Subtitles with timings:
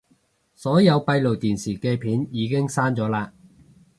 [0.55, 3.29] 所有閉路電視嘅片已經刪咗喇